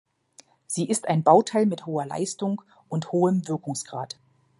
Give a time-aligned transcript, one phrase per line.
[0.65, 4.17] Sie ist ein Bauteil mit hoher Leistung und hohem Wirkungsgrad.